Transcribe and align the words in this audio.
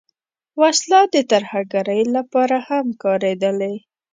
وسله 0.61 0.99
د 1.13 1.15
ترهګرۍ 1.31 2.01
لپاره 2.15 2.57
هم 2.67 2.85
کارېدلې 3.03 3.73